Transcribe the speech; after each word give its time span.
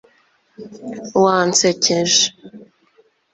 Wansekeje 1.21 2.21